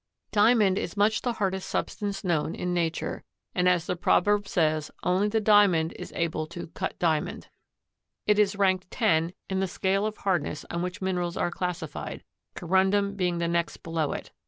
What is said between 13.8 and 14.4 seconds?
below it.